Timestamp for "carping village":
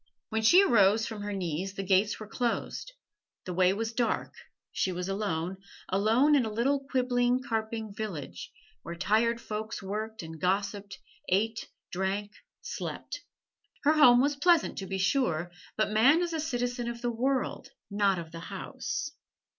7.43-8.51